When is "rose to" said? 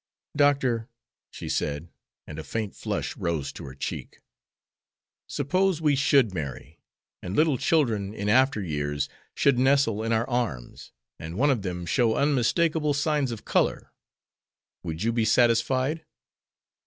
3.15-3.65